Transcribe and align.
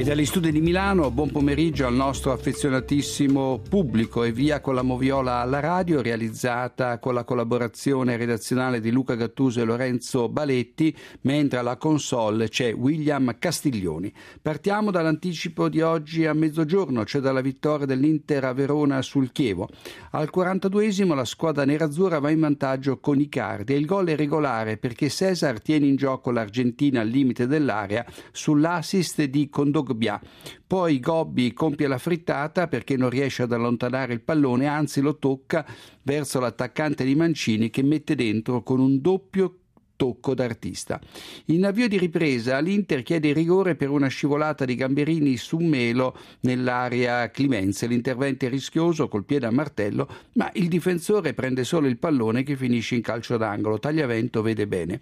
E 0.00 0.02
dagli 0.02 0.24
studi 0.24 0.50
di 0.50 0.62
Milano, 0.62 1.10
buon 1.10 1.30
pomeriggio 1.30 1.86
al 1.86 1.92
nostro 1.92 2.32
affezionatissimo 2.32 3.60
pubblico 3.68 4.24
e 4.24 4.32
via 4.32 4.62
con 4.62 4.74
la 4.74 4.80
moviola 4.80 5.40
alla 5.40 5.60
radio, 5.60 6.00
realizzata 6.00 6.98
con 6.98 7.12
la 7.12 7.22
collaborazione 7.22 8.16
redazionale 8.16 8.80
di 8.80 8.90
Luca 8.90 9.14
Gattuso 9.14 9.60
e 9.60 9.64
Lorenzo 9.64 10.30
Baletti, 10.30 10.96
mentre 11.20 11.58
alla 11.58 11.76
console 11.76 12.48
c'è 12.48 12.72
William 12.72 13.36
Castiglioni. 13.38 14.10
Partiamo 14.40 14.90
dall'anticipo 14.90 15.68
di 15.68 15.82
oggi 15.82 16.24
a 16.24 16.32
mezzogiorno, 16.32 17.04
cioè 17.04 17.20
dalla 17.20 17.42
vittoria 17.42 17.84
dell'Inter 17.84 18.44
a 18.44 18.54
Verona 18.54 19.02
sul 19.02 19.32
Chievo. 19.32 19.68
Al 20.12 20.30
42esimo 20.34 21.14
la 21.14 21.26
squadra 21.26 21.66
nerazzurra 21.66 22.20
va 22.20 22.30
in 22.30 22.40
vantaggio 22.40 23.00
con 23.00 23.20
Icardi 23.20 23.74
e 23.74 23.76
il 23.76 23.84
gol 23.84 24.06
è 24.06 24.16
regolare 24.16 24.78
perché 24.78 25.10
Cesar 25.10 25.60
tiene 25.60 25.88
in 25.88 25.96
gioco 25.96 26.30
l'Argentina 26.30 27.02
al 27.02 27.08
limite 27.08 27.46
dell'area 27.46 28.02
sull'assist 28.32 29.24
di 29.24 29.50
Condoglia 29.50 29.88
Gogbia. 29.90 30.20
Poi 30.66 31.00
Gobbi 31.00 31.52
compie 31.52 31.88
la 31.88 31.98
frittata 31.98 32.68
perché 32.68 32.96
non 32.96 33.10
riesce 33.10 33.42
ad 33.42 33.52
allontanare 33.52 34.12
il 34.12 34.20
pallone, 34.20 34.66
anzi 34.66 35.00
lo 35.00 35.18
tocca 35.18 35.66
verso 36.02 36.38
l'attaccante 36.38 37.04
di 37.04 37.14
Mancini 37.14 37.70
che 37.70 37.82
mette 37.82 38.14
dentro 38.14 38.62
con 38.62 38.78
un 38.78 39.00
doppio 39.00 39.59
tocco 40.00 40.32
d'artista. 40.32 40.98
In 41.46 41.66
avvio 41.66 41.86
di 41.86 41.98
ripresa 41.98 42.58
l'Inter 42.60 43.02
chiede 43.02 43.34
rigore 43.34 43.74
per 43.74 43.90
una 43.90 44.06
scivolata 44.06 44.64
di 44.64 44.74
Gamberini 44.74 45.36
su 45.36 45.58
Melo 45.58 46.16
nell'area 46.40 47.30
Climenze. 47.30 47.86
L'intervento 47.86 48.46
è 48.46 48.48
rischioso 48.48 49.08
col 49.08 49.26
piede 49.26 49.44
a 49.44 49.50
martello, 49.50 50.08
ma 50.32 50.50
il 50.54 50.68
difensore 50.68 51.34
prende 51.34 51.64
solo 51.64 51.86
il 51.86 51.98
pallone 51.98 52.44
che 52.44 52.56
finisce 52.56 52.94
in 52.94 53.02
calcio 53.02 53.36
d'angolo. 53.36 53.78
Tagliavento 53.78 54.40
vede 54.40 54.66
bene. 54.66 54.98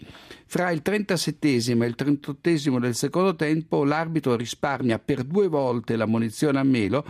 Fra 0.47 0.73
il 0.73 0.83
37 0.83 1.49
e 1.49 1.55
il 1.55 1.95
38 1.95 2.79
del 2.81 2.95
secondo 2.97 3.37
tempo 3.37 3.85
l'arbitro 3.85 4.35
risparmia 4.35 4.99
per 4.99 5.23
due 5.23 5.47
volte 5.47 5.95
la 5.95 6.07
munizione 6.07 6.59
a 6.59 6.65
Melo 6.65 7.05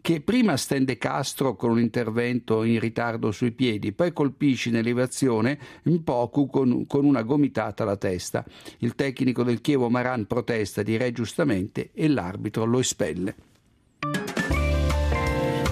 che 0.00 0.20
prima 0.20 0.56
stende 0.56 0.98
Castro 0.98 1.56
con 1.56 1.70
un 1.70 1.80
intervento 1.80 2.62
in 2.62 2.80
ritardo 2.80 3.30
sui 3.30 3.52
piedi, 3.52 3.92
poi 3.92 4.12
colpisce 4.12 4.68
in 4.68 4.76
elevazione 4.76 5.58
poco 6.02 6.46
con, 6.46 6.86
con 6.86 7.04
una 7.04 7.22
gomitata 7.22 7.82
alla 7.82 7.96
testa. 7.96 8.44
Il 8.78 8.94
tecnico 8.94 9.42
del 9.42 9.60
Chievo 9.60 9.90
Maran 9.90 10.26
protesta, 10.26 10.82
direi 10.82 11.12
giustamente, 11.12 11.90
e 11.92 12.08
l'arbitro 12.08 12.64
lo 12.64 12.78
espelle. 12.78 13.34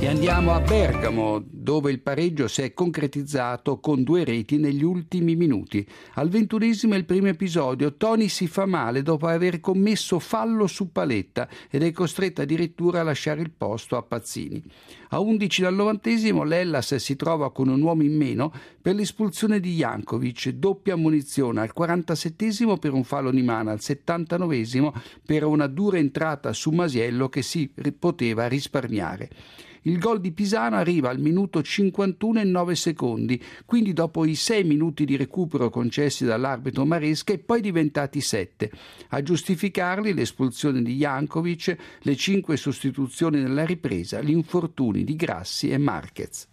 Andiamo 0.08 0.54
a 0.54 0.60
Bergamo, 0.60 1.44
dove 1.44 1.90
il 1.90 2.00
pareggio 2.00 2.48
si 2.48 2.62
è 2.62 2.72
concretizzato 2.72 3.78
con 3.78 4.02
due 4.02 4.24
reti 4.24 4.56
negli 4.56 4.82
ultimi 4.82 5.36
minuti. 5.36 5.86
Al 6.14 6.30
ventunesimo 6.30 6.94
il 6.94 7.04
primo 7.04 7.28
episodio. 7.28 7.94
Tony 7.94 8.28
si 8.28 8.46
fa 8.46 8.64
male 8.64 9.02
dopo 9.02 9.26
aver 9.26 9.60
commesso 9.60 10.18
fallo 10.18 10.66
su 10.66 10.92
paletta 10.92 11.46
ed 11.68 11.82
è 11.82 11.92
costretto 11.92 12.40
addirittura 12.40 13.00
a 13.00 13.02
lasciare 13.02 13.42
il 13.42 13.50
posto 13.50 13.98
a 13.98 14.02
Pazzini. 14.02 14.64
A 15.10 15.20
11 15.20 15.60
dal 15.60 15.74
novantesimo 15.74 16.42
l'Ellas 16.42 16.94
si 16.94 17.14
trova 17.14 17.52
con 17.52 17.68
un 17.68 17.82
uomo 17.82 18.02
in 18.02 18.16
meno 18.16 18.50
per 18.80 18.94
l'espulsione 18.94 19.60
di 19.60 19.74
Jankovic, 19.74 20.48
doppia 20.52 20.96
munizione 20.96 21.60
al 21.60 21.74
47 21.74 22.78
per 22.80 22.94
un 22.94 23.04
fallo 23.04 23.30
di 23.30 23.42
mano, 23.42 23.70
al 23.70 23.80
79 23.80 24.92
per 25.26 25.44
una 25.44 25.66
dura 25.66 25.98
entrata 25.98 26.54
su 26.54 26.70
Masiello 26.70 27.28
che 27.28 27.42
si 27.42 27.70
poteva 27.98 28.48
risparmiare. 28.48 29.66
Il 29.82 29.98
gol 29.98 30.20
di 30.20 30.32
Pisano 30.32 30.76
arriva 30.76 31.10
al 31.10 31.18
minuto 31.18 31.62
51 31.62 32.40
e 32.40 32.44
9 32.44 32.74
secondi, 32.74 33.42
quindi 33.64 33.92
dopo 33.92 34.24
i 34.24 34.34
6 34.34 34.64
minuti 34.64 35.04
di 35.04 35.16
recupero 35.16 35.70
concessi 35.70 36.24
dall'arbitro 36.24 36.84
Maresca 36.84 37.32
e 37.32 37.38
poi 37.38 37.60
diventati 37.60 38.20
7. 38.20 38.70
A 39.08 39.22
giustificarli 39.22 40.12
l'espulsione 40.12 40.82
di 40.82 40.96
Jankovic, 40.96 41.76
le 42.00 42.16
5 42.16 42.56
sostituzioni 42.56 43.40
nella 43.40 43.64
ripresa, 43.64 44.20
gli 44.20 44.30
infortuni 44.30 45.04
di 45.04 45.16
Grassi 45.16 45.70
e 45.70 45.78
Marquez. 45.78 46.48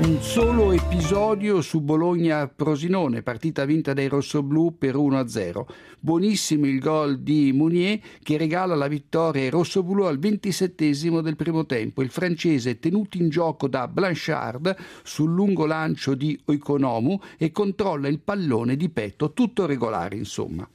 Un 0.00 0.22
solo 0.22 0.70
episodio 0.70 1.60
su 1.60 1.80
Bologna-Prosinone, 1.80 3.22
partita 3.22 3.64
vinta 3.64 3.92
dai 3.94 4.06
rossoblù 4.06 4.78
per 4.78 4.94
1-0. 4.94 5.64
Buonissimo 5.98 6.66
il 6.66 6.78
gol 6.78 7.18
di 7.18 7.50
Mounier 7.52 7.98
che 8.22 8.36
regala 8.36 8.76
la 8.76 8.86
vittoria 8.86 9.42
ai 9.42 9.50
rossoblù 9.50 10.04
al 10.04 10.20
27 10.20 10.92
del 11.20 11.34
primo 11.34 11.66
tempo. 11.66 12.02
Il 12.02 12.10
francese 12.10 12.78
tenuto 12.78 13.16
in 13.16 13.28
gioco 13.28 13.66
da 13.66 13.88
Blanchard 13.88 14.76
sul 15.02 15.32
lungo 15.32 15.66
lancio 15.66 16.14
di 16.14 16.38
Oikonomu 16.44 17.18
e 17.36 17.50
controlla 17.50 18.06
il 18.06 18.20
pallone 18.20 18.76
di 18.76 18.88
petto, 18.90 19.32
tutto 19.32 19.66
regolare 19.66 20.14
insomma. 20.14 20.68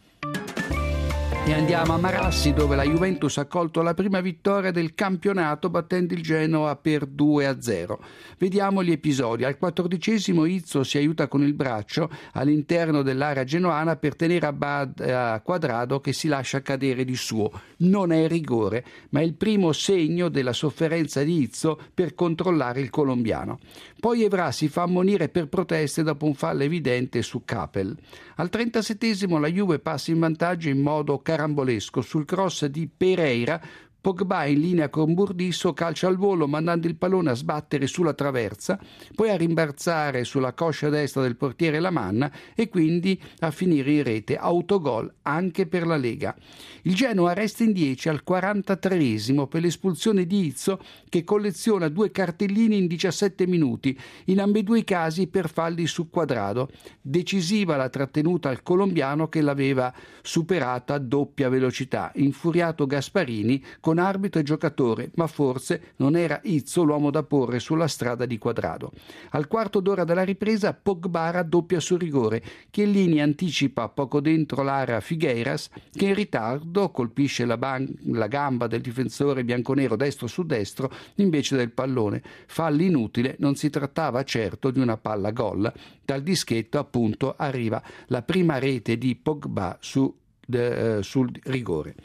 E 1.46 1.52
andiamo 1.52 1.94
a 1.94 1.98
Marassi 1.98 2.54
dove 2.54 2.78
la 2.78 2.86
Juventus 2.86 3.38
ha 3.38 3.48
colto 3.48 3.82
la 3.82 3.94
prima 3.94 4.22
vittoria 4.22 4.72
del 4.72 4.96
campionato 4.96 5.70
battendo 5.70 6.14
il 6.14 6.22
Genoa 6.22 6.78
per 6.78 7.06
2-0. 7.06 7.98
Vediamo 8.38 8.82
gli 8.82 8.92
episodi. 8.92 9.44
Al 9.44 9.58
quattordicesimo 9.58 10.46
Izzo 10.46 10.86
si 10.86 10.98
aiuta 10.98 11.28
con 11.28 11.44
il 11.44 11.54
braccio 11.54 12.10
all'interno 12.32 13.02
dell'area 13.02 13.44
genoana 13.44 13.98
per 13.98 14.16
tenere 14.16 14.46
a, 14.46 14.54
bad, 14.54 15.02
a 15.02 15.42
Quadrado 15.42 16.00
che 16.00 16.14
si 16.14 16.30
lascia 16.30 16.62
cadere 16.62 17.04
di 17.04 17.16
suo. 17.18 17.52
Non 17.80 18.14
è 18.14 18.26
rigore, 18.30 18.86
ma 19.10 19.20
è 19.20 19.24
il 19.24 19.34
primo 19.34 19.74
segno 19.74 20.30
della 20.30 20.54
sofferenza 20.54 21.24
di 21.24 21.42
Izzo 21.42 21.78
per 21.94 22.16
controllare 22.16 22.80
il 22.80 22.90
colombiano. 22.90 23.60
Poi 24.00 24.24
Evra 24.24 24.52
si 24.54 24.70
fa 24.70 24.84
ammonire 24.84 25.28
per 25.28 25.50
proteste 25.50 26.04
dopo 26.04 26.26
un 26.26 26.36
fallo 26.36 26.64
evidente 26.64 27.22
su 27.22 27.44
Capel. 27.44 27.98
Al 28.36 28.50
37 28.50 29.28
la 29.28 29.48
Juve 29.48 29.80
passa 29.80 30.12
in 30.12 30.20
vantaggio 30.20 30.70
in 30.70 30.80
modo 30.80 31.20
carambolesco 31.34 32.02
sul 32.02 32.26
cross 32.26 32.66
di 32.66 32.88
Pereira 32.88 33.60
Pogba 34.04 34.44
in 34.44 34.60
linea 34.60 34.90
con 34.90 35.14
Burdisso 35.14 35.72
calcia 35.72 36.10
al 36.10 36.18
volo 36.18 36.46
mandando 36.46 36.88
il 36.88 36.98
pallone 36.98 37.30
a 37.30 37.36
sbattere 37.36 37.88
sulla 37.88 38.14
traversa, 38.14 38.78
poi 39.16 39.30
a 39.30 39.38
rimbalzare 39.38 40.26
sulla 40.26 40.52
coscia 40.52 40.90
destra 40.90 41.22
del 41.22 41.38
portiere 41.38 41.80
Lamanna 41.80 42.30
e 42.54 42.68
quindi 42.68 43.18
a 43.40 43.50
finire 43.50 43.94
in 43.94 44.04
rete. 44.04 44.36
Autogol 44.36 45.10
anche 45.22 45.68
per 45.68 45.88
la 45.88 45.96
Lega. 45.96 46.36
Il 46.82 46.96
Genoa 46.96 47.32
resta 47.32 47.64
in 47.64 47.72
10 47.72 48.10
al 48.10 48.24
43 48.26 49.48
per 49.48 49.62
l'espulsione 49.62 50.26
di 50.26 50.48
Izzo 50.48 50.82
che 51.08 51.24
colleziona 51.24 51.88
due 51.88 52.12
cartellini 52.12 52.76
in 52.76 52.88
17 52.88 53.48
minuti, 53.48 53.98
in 54.26 54.42
ambedue 54.42 54.80
i 54.80 54.84
casi 54.84 55.28
per 55.28 55.50
falli 55.50 55.88
su 55.88 56.10
quadrado. 56.10 56.70
Decisiva 57.00 57.78
la 57.78 57.88
trattenuta 57.88 58.50
al 58.50 58.64
colombiano 58.64 59.30
che 59.30 59.40
l'aveva 59.40 59.94
superata 60.22 60.96
a 60.96 61.00
doppia 61.00 61.48
velocità. 61.48 62.12
Infuriato 62.16 62.86
Gasparini 62.86 63.64
con 63.80 63.92
con 63.94 64.00
arbitro 64.00 64.40
e 64.42 64.44
giocatore, 64.44 65.12
ma 65.16 65.28
forse 65.28 65.94
non 65.98 66.16
era 66.16 66.40
Izzo 66.46 66.82
l'uomo 66.82 67.12
da 67.12 67.22
porre 67.22 67.60
sulla 67.60 67.88
strada 67.88 68.26
di 68.26 68.40
Quadrado. 68.40 68.92
Al 69.32 69.48
quarto 69.48 69.82
d'ora 69.82 70.04
della 70.04 70.24
ripresa 70.24 70.74
Pogba 70.74 71.30
raddoppia 71.30 71.80
su 71.80 71.96
rigore. 71.96 72.42
Chiellini 72.72 73.22
anticipa 73.22 73.90
poco 73.90 74.20
dentro 74.20 74.64
l'area 74.64 75.00
Figueiras 75.00 75.70
che 75.92 76.08
in 76.08 76.16
ritardo 76.16 76.90
colpisce 76.90 77.46
la, 77.46 77.58
ban- 77.58 77.96
la 78.06 78.26
gamba 78.26 78.66
del 78.66 78.82
difensore 78.82 79.44
bianconero 79.44 79.96
destro 79.96 80.26
su 80.26 80.44
destro 80.44 80.92
invece 81.18 81.56
del 81.56 81.70
pallone. 81.70 82.24
Fallo 82.48 82.82
inutile, 82.82 83.36
non 83.38 83.54
si 83.54 83.70
trattava 83.70 84.24
certo 84.24 84.72
di 84.72 84.80
una 84.80 84.98
palla 84.98 85.30
gol. 85.30 85.72
Dal 86.04 86.24
dischetto 86.24 86.80
appunto 86.80 87.36
arriva 87.38 87.80
la 88.08 88.24
prima 88.24 88.58
rete 88.58 88.98
di 88.98 89.16
Pogba 89.16 89.78
su 89.80 90.22
de, 90.54 90.98
eh, 90.98 91.04
sul 91.04 91.32
rigore. 91.46 91.96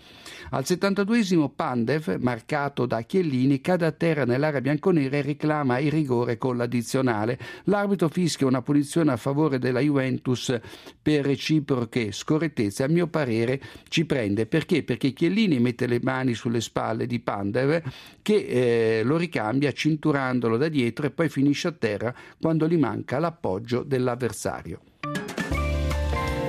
Al 0.50 0.64
72esimo 0.64 1.50
Pandev, 1.54 2.16
marcato 2.20 2.86
da 2.86 3.02
Chiellini, 3.02 3.60
cade 3.60 3.84
a 3.84 3.92
terra 3.92 4.24
nell'area 4.24 4.62
bianconera 4.62 5.18
e 5.18 5.22
reclama 5.22 5.78
il 5.78 5.90
rigore 5.90 6.38
con 6.38 6.56
l'addizionale. 6.56 7.38
L'arbitro 7.64 8.08
fischia 8.08 8.46
una 8.46 8.62
punizione 8.62 9.12
a 9.12 9.18
favore 9.18 9.58
della 9.58 9.80
Juventus 9.80 10.58
per 11.02 11.26
reciproche 11.26 12.12
scorrettezze. 12.12 12.82
A 12.82 12.88
mio 12.88 13.08
parere 13.08 13.60
ci 13.88 14.06
prende 14.06 14.46
perché? 14.46 14.82
Perché 14.82 15.12
Chiellini 15.12 15.58
mette 15.58 15.86
le 15.86 16.00
mani 16.02 16.32
sulle 16.32 16.62
spalle 16.62 17.06
di 17.06 17.20
Pandev 17.20 17.82
che 18.22 18.34
eh, 18.34 19.02
lo 19.04 19.18
ricambia 19.18 19.72
cinturandolo 19.72 20.56
da 20.56 20.68
dietro 20.68 21.04
e 21.04 21.10
poi 21.10 21.28
finisce 21.28 21.68
a 21.68 21.72
terra 21.72 22.14
quando 22.40 22.66
gli 22.66 22.78
manca 22.78 23.18
l'appoggio 23.18 23.82
dell'avversario. 23.82 24.80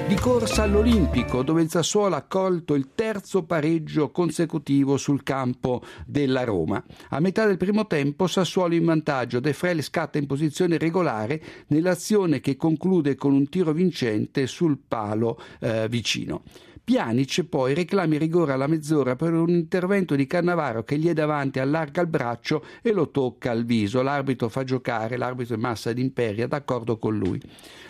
Di 0.09 0.15
corsa 0.15 0.63
all'Olimpico, 0.63 1.43
dove 1.43 1.61
il 1.61 1.69
Sassuolo 1.69 2.15
ha 2.15 2.23
colto 2.23 2.73
il 2.73 2.93
terzo 2.95 3.43
pareggio 3.43 4.09
consecutivo 4.09 4.97
sul 4.97 5.21
campo 5.21 5.83
della 6.03 6.43
Roma. 6.43 6.83
A 7.09 7.19
metà 7.19 7.45
del 7.45 7.57
primo 7.57 7.85
tempo 7.85 8.25
Sassuolo 8.25 8.73
in 8.73 8.85
vantaggio, 8.85 9.39
De 9.39 9.53
Frel 9.53 9.83
scatta 9.83 10.17
in 10.17 10.25
posizione 10.25 10.79
regolare 10.79 11.39
nell'azione 11.67 12.39
che 12.39 12.55
conclude 12.55 13.13
con 13.13 13.33
un 13.33 13.49
tiro 13.49 13.71
vincente 13.71 14.47
sul 14.47 14.79
palo 14.79 15.39
eh, 15.59 15.87
vicino. 15.87 16.41
Pjanic 16.89 17.43
poi 17.43 17.75
reclama 17.75 18.15
il 18.15 18.19
rigore 18.19 18.53
alla 18.53 18.65
mezz'ora 18.65 19.15
per 19.15 19.31
un 19.31 19.49
intervento 19.49 20.15
di 20.15 20.25
Cannavaro 20.25 20.83
che 20.83 20.97
gli 20.97 21.07
è 21.07 21.13
davanti, 21.13 21.59
allarga 21.59 22.01
il 22.01 22.07
braccio 22.07 22.65
e 22.81 22.93
lo 22.93 23.11
tocca 23.11 23.51
al 23.51 23.63
viso. 23.63 24.01
L'arbitro 24.01 24.49
fa 24.49 24.63
giocare, 24.63 25.15
l'arbitro 25.15 25.53
è 25.53 25.59
Massa 25.59 25.93
d'Imperia, 25.93 26.47
d'accordo 26.47 26.97
con 26.97 27.15
lui. 27.15 27.39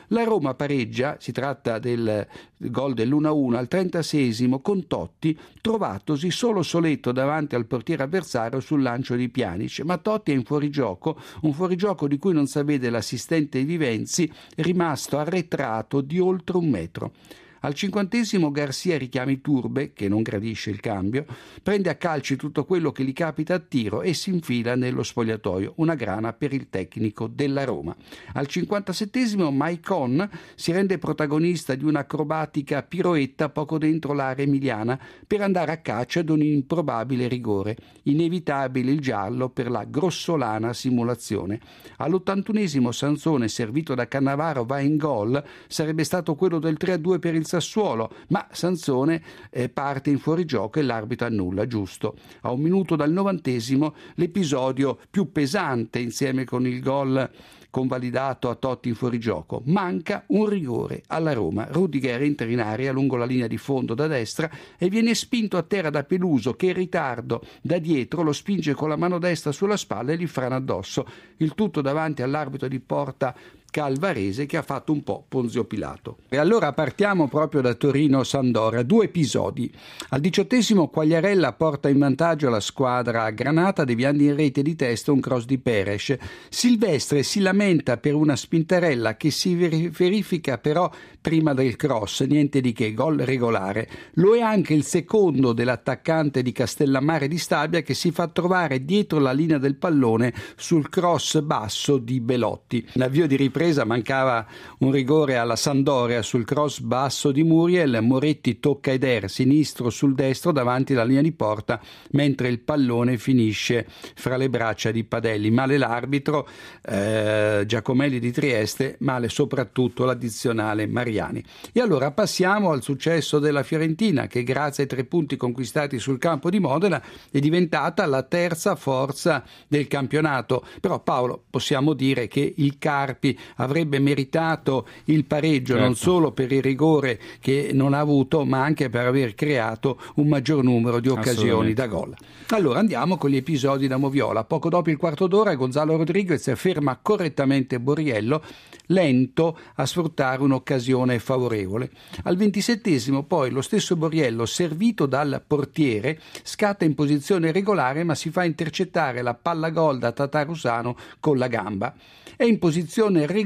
La 0.08 0.26
Roma 0.26 0.54
pareggia, 0.54 1.16
si 1.18 1.32
tratta 1.32 1.80
del 1.80 2.28
gol 2.58 2.94
dell'1-1 2.94 3.56
al 3.56 3.70
36 3.70 4.60
con 4.62 4.86
Totti, 4.86 5.40
trovatosi 5.62 6.30
solo 6.30 6.62
soletto 6.62 7.14
davanti 7.14 7.56
al 7.56 7.68
portiere 7.68 8.04
avversario 8.04 8.60
sul 8.60 8.82
lancio 8.82 9.16
di 9.16 9.30
Pjanic, 9.30 9.80
ma 9.86 9.96
Totti 9.96 10.34
è 10.34 10.36
in 10.36 10.44
fuorigioco, 10.44 11.18
un 11.44 11.54
fuorigioco 11.54 12.06
di 12.06 12.18
cui 12.18 12.34
non 12.34 12.48
sa 12.48 12.64
vede 12.64 12.90
l'assistente 12.90 13.64
Vivenzi, 13.64 14.30
rimasto 14.58 15.18
arretrato 15.18 16.02
di 16.02 16.20
oltre 16.20 16.58
un 16.58 16.68
metro. 16.68 17.14
Al 17.62 17.74
cinquantesimo 17.74 18.52
Garcia 18.52 18.98
richiama 18.98 19.32
i 19.32 19.42
Turbe, 19.42 19.92
che 19.92 20.08
non 20.08 20.22
gradisce 20.22 20.70
il 20.70 20.80
cambio, 20.80 21.26
prende 21.62 21.90
a 21.90 21.96
calci 21.96 22.38
tutto 22.38 22.64
quello 22.64 22.94
che 22.94 23.04
gli 23.04 23.12
capita 23.12 23.56
a 23.56 23.60
tiro 23.60 24.02
e 24.02 24.14
si 24.14 24.30
infila 24.30 24.76
nello 24.76 25.04
spogliatoio, 25.04 25.74
una 25.78 25.96
grana 25.96 26.32
per 26.32 26.54
il 26.54 26.70
tecnico 26.70 27.28
della 27.28 27.66
Roma. 27.66 27.94
Al 28.34 28.48
cinquantasettesimo 28.48 29.52
Maicon 29.52 30.30
si 30.56 30.72
rende 30.72 30.98
protagonista 31.00 31.76
di 31.76 31.84
un'acrobatica 31.84 32.84
piroetta 32.84 33.50
poco 33.50 33.78
dentro 33.78 34.14
l'area 34.14 34.46
emiliana 34.46 34.98
per 35.28 35.42
andare 35.42 35.74
a 35.74 35.78
caccia 35.78 36.22
ad 36.22 36.30
un 36.30 36.42
improbabile 36.42 37.28
rigore. 37.28 37.76
Inevitabile 38.04 38.92
il 38.92 39.02
giallo 39.02 39.50
per 39.50 39.70
la 39.70 39.84
grossolana 39.84 40.72
simulazione. 40.72 41.60
All'ottantunesimo 41.98 42.92
Sansone, 42.92 43.50
servito 43.50 43.96
da 43.96 44.08
Cannavaro, 44.08 44.64
va 44.64 44.80
in 44.80 44.96
gol, 44.96 45.44
sarebbe 45.68 46.06
stato 46.06 46.36
quello 46.36 46.60
del 46.60 46.78
3-2 46.80 47.20
per 47.20 47.36
il 47.36 47.48
Sassuolo, 47.50 48.12
ma 48.28 48.48
Sansone 48.52 49.22
eh, 49.50 49.70
parte 49.70 50.12
in 50.12 50.20
fuorigioco 50.20 50.78
e 50.78 50.84
l'arbitro 50.84 51.26
annulla, 51.26 51.66
giusto. 51.66 52.16
A 52.42 52.52
un 52.52 52.62
minuto 52.62 52.96
dal 52.96 53.12
novantesimo 53.12 53.96
l'episodio 54.16 55.00
più 55.10 55.32
pesante 55.32 55.98
insieme 55.98 56.46
con 56.46 56.68
il 56.68 56.80
gol 56.80 57.30
convalidato 57.72 58.50
a 58.50 58.56
Totti 58.56 58.90
in 58.90 58.96
fuorigioco. 58.96 59.62
Manca 59.66 60.24
un 60.28 60.48
rigore 60.48 61.04
alla 61.08 61.34
Roma. 61.34 61.68
Rudiger 61.70 62.22
entra 62.22 62.48
in 62.48 62.60
aria 62.62 62.92
lungo 62.92 63.16
la 63.16 63.26
linea 63.26 63.48
di 63.48 63.58
fondo 63.58 63.94
da 63.94 64.08
destra 64.08 64.50
e 64.78 64.90
viene 64.90 65.14
spinto 65.16 65.58
a 65.58 65.64
terra 65.64 65.90
da 65.90 66.04
Peluso 66.04 66.54
che 66.54 66.68
in 66.68 66.74
ritardo 66.74 67.42
da 67.62 67.78
dietro 67.78 68.22
lo 68.22 68.32
spinge 68.32 68.74
con 68.74 68.90
la 68.90 68.96
mano 68.96 69.20
destra 69.20 69.52
sulla 69.52 69.78
spalla 69.78 70.12
e 70.12 70.18
gli 70.18 70.28
frana 70.28 70.56
addosso. 70.56 71.06
Il 71.38 71.56
tutto 71.56 71.82
davanti 71.82 72.22
all'arbitro 72.22 72.68
di 72.68 72.80
porta 72.80 73.36
Calvarese 73.70 74.46
che 74.46 74.58
ha 74.58 74.62
fatto 74.62 74.92
un 74.92 75.04
po' 75.04 75.24
Ponzio 75.28 75.66
Pilato. 75.66 76.18
E 76.28 76.38
allora 76.38 76.74
partiamo 76.74 77.28
proprio 77.28 77.62
da 77.62 77.74
Torino-Sandora, 77.74 78.84
due 78.84 79.06
episodi. 79.06 79.72
Al 80.10 80.20
diciottesimo 80.20 80.88
Quagliarella 80.88 81.54
porta 81.54 81.90
in 81.90 82.00
vantaggio 82.00 82.50
la 82.50 82.60
squadra 82.60 83.30
Granata 83.30 83.84
deviando 83.84 84.24
in 84.24 84.36
rete 84.36 84.64
di 84.64 84.76
testa 84.76 85.12
un 85.12 85.20
cross 85.20 85.46
di 85.46 85.60
Peres. 85.60 86.18
Silvestre 86.50 87.22
si 87.24 87.40
lamenta 87.40 87.98
per 87.98 88.16
una 88.16 88.36
spintarella 88.36 89.16
che 89.18 89.30
si 89.30 89.56
verifica 89.56 90.58
però 90.58 90.90
prima 91.22 91.54
del 91.54 91.76
cross, 91.76 92.24
niente 92.24 92.62
di 92.62 92.74
che, 92.74 92.94
gol 92.94 93.18
regolare. 93.18 93.88
Lo 94.14 94.36
è 94.36 94.42
anche 94.42 94.74
il 94.74 94.84
secondo 94.84 95.54
dell'attaccante 95.54 96.42
di 96.42 96.52
Castellammare 96.52 97.28
di 97.28 97.38
Stabia 97.38 97.82
che 97.82 97.94
si 97.94 98.12
fa 98.12 98.28
trovare 98.28 98.84
dietro 98.84 99.20
la 99.20 99.32
linea 99.32 99.58
del 99.58 99.76
pallone 99.76 100.34
sul 100.56 100.90
cross 100.90 101.40
basso 101.42 101.98
di 101.98 102.20
Belotti. 102.20 102.88
L'avvio 102.94 103.28
di 103.28 103.36
ripresa 103.36 103.58
ripresa 103.60 103.84
mancava 103.84 104.46
un 104.80 104.92
rigore 104.92 105.36
alla 105.36 105.58
Sandoria 105.58 106.22
sul 106.22 106.46
cross 106.46 106.80
basso 106.80 107.32
di 107.32 107.44
Muriel, 107.44 108.00
Moretti 108.02 108.58
tocca 108.60 108.92
Eder 108.92 109.30
sinistro 109.30 109.90
sul 109.90 110.16
destro 110.16 110.54
davanti 110.54 110.94
alla 110.94 111.04
linea 111.04 111.22
di 111.22 111.34
porta 111.34 111.82
mentre 112.12 112.48
il 112.48 112.60
pallone 112.60 113.18
finisce 113.18 113.86
fra 114.16 114.38
le 114.38 114.50
braccia 114.50 114.92
di 114.92 115.04
Padelli. 115.04 115.52
Male 115.52 115.78
l'arbitro 115.78 116.48
eh, 116.86 117.64
Giacomelli 117.66 118.20
di 118.20 118.32
Trieste, 118.32 118.96
male 119.00 119.28
soprattutto 119.28 120.06
l'addizionale 120.06 120.88
Mariani. 120.88 121.44
E 121.74 121.82
allora 121.82 122.12
passiamo 122.12 122.72
al 122.72 122.82
successo 122.82 123.40
della 123.40 123.64
Fiorentina 123.64 124.28
che 124.28 124.44
grazie 124.44 124.84
ai 124.84 124.90
tre 124.90 125.04
punti 125.04 125.36
conquistati 125.36 126.00
sul 126.00 126.18
campo 126.18 126.50
di 126.50 126.60
Modena 126.60 127.04
è 127.30 127.40
diventata 127.40 128.06
la 128.06 128.24
terza 128.24 128.78
forza 128.78 129.44
del 129.68 129.88
campionato. 129.88 130.66
Però 130.80 131.02
Paolo 131.02 131.44
possiamo 131.50 131.92
dire 131.92 132.30
che 132.30 132.54
il 132.56 132.78
Carpi 132.78 133.38
avrebbe 133.58 134.00
meritato 134.00 134.88
il 135.06 135.26
pareggio 135.26 135.74
certo. 135.74 135.84
non 135.84 135.96
solo 135.96 136.32
per 136.32 136.52
il 136.52 136.62
rigore 136.62 137.20
che 137.40 137.72
non 137.74 137.94
ha 137.94 138.00
avuto, 138.00 138.46
ma 138.46 138.64
anche 138.64 138.90
per 138.90 139.06
aver 139.06 139.36
creato 139.36 140.00
un 140.16 140.28
maggior 140.28 140.64
numero 140.64 141.00
di 141.00 141.10
occasioni 141.10 141.74
da 141.74 141.88
gol. 141.88 142.14
Allora 142.50 142.80
andiamo 142.80 143.18
con 143.18 143.30
gli 143.30 143.36
episodi 143.36 143.88
da 143.88 143.98
Moviola. 143.98 144.44
Poco 144.44 144.70
dopo 144.70 144.90
il 144.90 144.98
quarto 144.98 145.28
d'ora 145.28 145.56
Gonzalo 145.56 145.98
Rodriguez 145.98 146.52
ferma 146.56 146.98
correttamente 147.02 147.80
Borriello, 147.80 148.44
lento 148.88 149.58
a 149.76 149.86
sfruttare 149.86 150.42
un'occasione 150.42 151.20
favorevole. 151.20 151.92
Al 152.24 152.38
ventisettesimo 152.38 153.24
poi 153.24 153.52
lo 153.52 153.62
stesso 153.62 153.96
Borriello, 153.96 154.46
servito 154.46 155.06
dal 155.06 155.44
portiere, 155.46 156.20
scatta 156.44 156.86
in 156.86 156.96
posizione 156.96 157.52
regolare 157.52 158.04
ma 158.04 158.16
si 158.16 158.30
fa 158.30 158.44
intercettare 158.44 159.22
la 159.22 159.34
palla 159.34 159.70
gol 159.70 160.00
da 160.00 160.12
Tatarusano 160.12 160.96
con 161.20 161.38
la 161.38 161.48
gamba. 161.48 161.94
È 162.36 162.46
in 162.46 162.58
posizione 162.58 163.26
regolare 163.26 163.39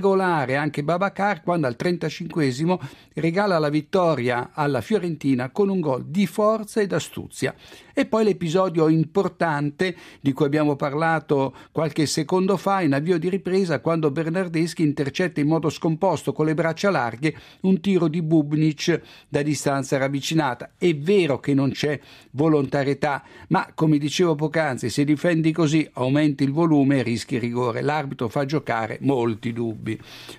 anche 0.56 0.84
Babacar 0.84 1.42
quando 1.42 1.68
al 1.68 1.76
35 1.76 2.52
regala 3.16 3.60
la 3.60 3.70
vittoria 3.70 4.52
alla 4.54 4.82
Fiorentina 4.82 5.50
con 5.50 5.70
un 5.70 5.80
gol 5.80 6.06
di 6.06 6.26
forza 6.26 6.82
ed 6.82 6.94
astuzia. 6.94 7.54
E 7.94 8.06
poi 8.06 8.24
l'episodio 8.24 8.88
importante 8.88 9.96
di 10.20 10.34
cui 10.34 10.46
abbiamo 10.46 10.76
parlato 10.76 11.54
qualche 11.72 12.08
secondo 12.08 12.58
fa 12.58 12.82
in 12.82 12.94
avvio 12.94 13.20
di 13.20 13.30
ripresa 13.30 13.82
quando 13.82 14.10
Bernardeschi 14.10 14.82
intercetta 14.82 15.40
in 15.40 15.48
modo 15.48 15.70
scomposto 15.70 16.34
con 16.34 16.46
le 16.46 16.56
braccia 16.56 16.90
larghe 16.90 17.36
un 17.62 17.80
tiro 17.82 18.08
di 18.08 18.22
Bubnic 18.22 19.00
da 19.30 19.42
distanza 19.44 19.98
ravvicinata. 19.98 20.72
È 20.78 20.96
vero 20.96 21.40
che 21.40 21.54
non 21.54 21.72
c'è 21.72 22.00
volontarietà, 22.32 23.24
ma 23.50 23.70
come 23.76 23.98
dicevo 24.00 24.34
poc'anzi, 24.36 24.90
se 24.90 25.04
difendi 25.04 25.52
così 25.52 25.88
aumenti 25.94 26.44
il 26.44 26.52
volume 26.52 27.00
e 27.00 27.04
rischi 27.04 27.38
rigore. 27.38 27.82
L'arbitro 27.82 28.28
fa 28.28 28.46
giocare 28.46 28.98
molti 29.02 29.54
dubbi. 29.54 29.83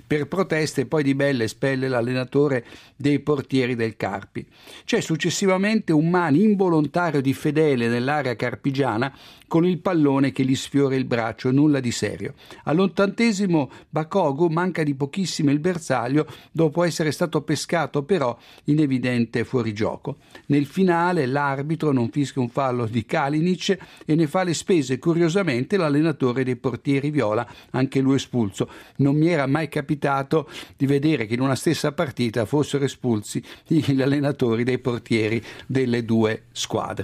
Per 0.07 0.27
proteste 0.27 0.87
poi 0.87 1.03
Di 1.03 1.15
Belle 1.15 1.45
espelle 1.45 1.89
l'allenatore 1.89 2.65
dei 2.97 3.21
portieri 3.21 3.75
del 3.75 3.97
Carpi. 3.97 4.47
C'è 4.85 5.01
successivamente 5.01 5.93
un 5.93 6.09
mani 6.09 6.43
involontario 6.43 7.21
di 7.21 7.35
Fedele 7.35 7.89
nell'area 7.89 8.35
carpigiana 8.37 9.15
con 9.47 9.67
il 9.67 9.79
pallone 9.79 10.33
che 10.33 10.45
gli 10.45 10.57
sfiora 10.57 10.97
il 10.97 11.05
braccio, 11.05 11.51
nulla 11.51 11.79
di 11.79 11.93
serio. 11.93 12.35
All'ottantesimo 12.65 13.71
Bakogu 13.89 14.49
manca 14.49 14.83
di 14.83 14.95
pochissimo 14.95 15.51
il 15.51 15.61
bersaglio 15.61 16.27
dopo 16.51 16.83
essere 16.83 17.13
stato 17.13 17.43
pescato 17.43 18.03
però 18.03 18.37
in 18.65 18.81
evidente 18.81 19.45
fuorigioco. 19.45 20.17
Nel 20.47 20.67
finale 20.67 21.27
l'arbitro 21.27 21.93
non 21.93 22.11
fischia 22.11 22.43
un 22.43 22.49
fallo 22.49 22.87
di 22.87 23.05
Kalinic 23.05 23.79
e 24.05 24.15
ne 24.15 24.27
fa 24.27 24.43
le 24.43 24.55
spese 24.55 24.99
curiosamente 24.99 25.77
l'allenatore 25.77 26.43
dei 26.43 26.57
portieri 26.57 27.11
viola, 27.11 27.47
anche 27.71 28.01
lui 28.01 28.17
espulso. 28.17 28.69
Non 28.97 29.17
mi 29.17 29.34
era 29.35 29.47
mai 29.47 29.69
capitato 29.69 30.49
di 30.77 30.87
vedere 30.87 31.27
che 31.27 31.35
in 31.35 31.41
una 31.41 31.55
stessa 31.55 31.93
partita 31.93 32.45
fossero 32.45 32.85
espulsi 32.85 33.43
gli 33.67 34.01
allenatori 34.01 34.65
dei 34.65 34.79
portieri 34.79 35.43
delle 35.67 36.05
due 36.05 36.45
squadre. 36.53 37.03